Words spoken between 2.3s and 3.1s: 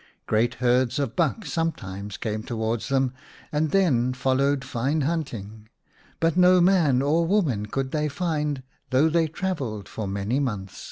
towards